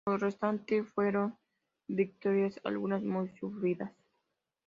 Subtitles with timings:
[0.07, 1.37] Lo restante fueron
[1.87, 3.93] victorias algunas muy sufridas.